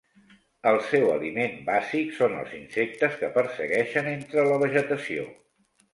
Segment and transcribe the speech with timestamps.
[0.69, 5.29] El seu aliment bàsic són els insectes que persegueixen entre la vegetació.